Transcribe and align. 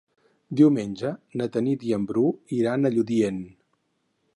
Diumenge 0.61 1.11
na 1.41 1.49
Tanit 1.57 1.87
i 1.91 1.95
en 1.99 2.09
Bru 2.13 2.27
iran 2.61 2.89
a 2.91 2.97
Lludient. 2.97 3.43